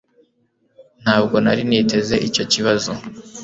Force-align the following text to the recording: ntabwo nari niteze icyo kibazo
ntabwo 1.03 1.35
nari 1.43 1.61
niteze 1.69 2.15
icyo 2.27 2.43
kibazo 2.51 2.91